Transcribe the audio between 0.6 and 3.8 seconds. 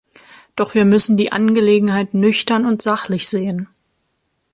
wir müssen die Angelegenheit nüchtern und sachlich sehen.